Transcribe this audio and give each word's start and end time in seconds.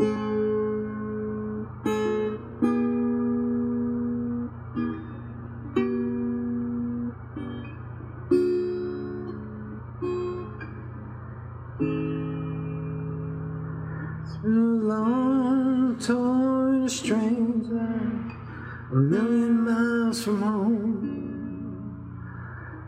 Been 0.00 0.08
long, 14.88 15.98
torn, 16.00 16.88
strange 16.88 17.66
life, 17.66 18.32
a 18.90 18.94
million 18.94 19.64
miles 19.64 20.24
from 20.24 20.40
home. 20.40 21.98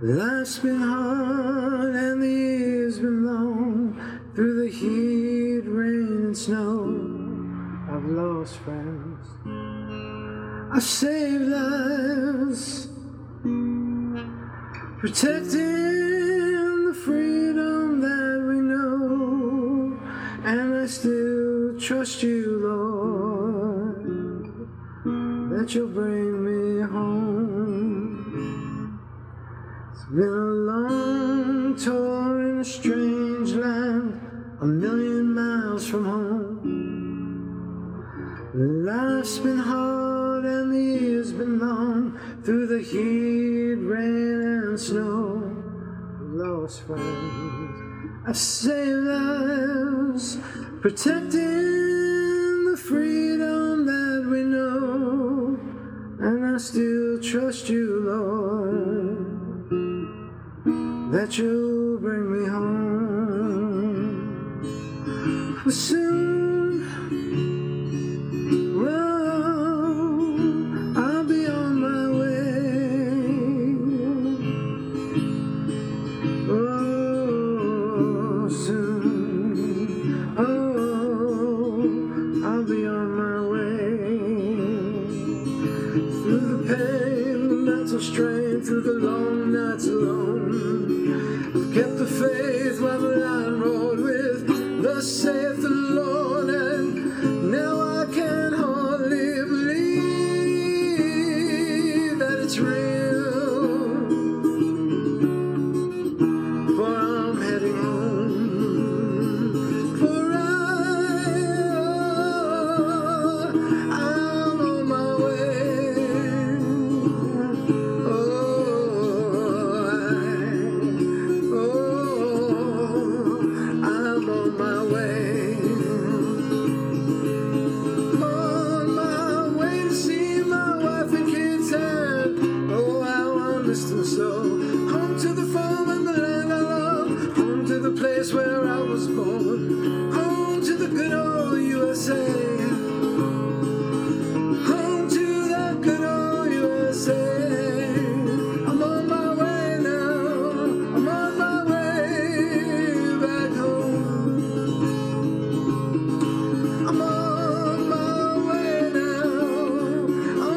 Life's 0.00 0.60
been 0.60 0.80
hard 0.80 1.94
and 1.94 2.22
the 2.22 2.26
years 2.26 3.00
been 3.00 3.26
long. 3.26 4.00
Through 4.34 4.64
the 4.64 4.70
heat, 4.70 5.31
rain, 6.32 6.48
and 6.48 7.90
I've 7.90 8.04
lost 8.04 8.56
friends. 8.58 9.26
I've 10.72 10.82
saved 10.82 11.44
lives, 11.44 12.88
protecting 14.98 16.86
the 16.88 16.94
freedom 17.04 18.00
that 18.00 18.44
we 18.48 18.60
know. 18.60 19.98
And 20.44 20.74
I 20.74 20.86
still 20.86 21.78
trust 21.78 22.22
you, 22.22 22.58
Lord, 22.66 24.46
that 25.50 25.74
you'll 25.74 25.88
bring 25.88 26.44
me 26.44 26.80
home. 26.80 28.20
It's 29.92 30.04
been 30.06 30.22
a 30.22 30.52
long, 30.70 31.76
tour 31.76 32.40
in 32.42 32.60
a 32.60 32.64
strange 32.64 33.52
land, 33.52 34.21
a 34.62 34.64
million 34.64 35.34
miles 35.34 35.86
from 35.88 36.04
home. 36.04 36.62
Life's 38.54 39.38
been 39.40 39.58
hard 39.58 40.44
and 40.44 40.72
the 40.72 40.78
years 40.78 41.32
been 41.32 41.58
long 41.58 42.16
through 42.44 42.68
the 42.68 42.80
heat, 42.80 43.74
rain, 43.74 44.40
and 44.40 44.78
snow. 44.78 45.42
Lost 46.20 46.82
friends, 46.82 47.82
I've 48.24 48.36
saved 48.36 49.02
lives, 49.02 50.38
protecting 50.80 51.40
the 52.70 52.76
freedom 52.80 53.84
that 53.84 54.28
we 54.30 54.44
know, 54.44 55.58
and 56.20 56.54
I 56.54 56.58
still 56.58 57.20
trust 57.20 57.68
you, 57.68 57.98
Lord, 58.06 59.26
that 61.12 61.36
you'll 61.36 61.98
bring 61.98 62.30
me 62.30 62.48
home. 62.48 63.71
For 65.62 65.70
soon. 65.70 66.82
Whoa, 68.74 70.34
I'll 71.00 71.22
be 71.22 71.46
on 71.46 71.80
my 71.80 72.08
way. 72.18 73.76
Oh, 76.50 78.48
soon. 78.48 80.34
Oh, 80.36 81.82
I'll 82.44 82.64
be 82.64 82.84
on 82.84 83.08
my 83.22 83.40
way. 83.46 84.56
Through 86.24 86.46
the 86.56 86.74
pain, 86.74 87.40
mental 87.64 88.00
strain, 88.00 88.62
through 88.62 88.82
the 88.82 88.94
long 88.94 89.52
nights 89.52 89.86
alone. 89.86 91.54
I've 91.54 91.72
kept 91.72 91.98
the 91.98 92.06
faith 92.06 92.80
while 92.80 92.98
the 93.00 93.16
line 93.16 93.60
road 93.60 94.00
with 94.00 94.48
the 94.48 94.54
Lord, 94.82 95.04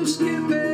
I'm 0.06 0.12
skipping. 0.12 0.65